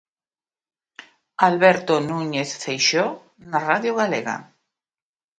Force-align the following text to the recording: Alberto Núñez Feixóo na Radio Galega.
Alberto 1.49 1.93
Núñez 2.09 2.49
Feixóo 2.63 3.11
na 3.49 3.59
Radio 3.69 3.91
Galega. 4.01 4.35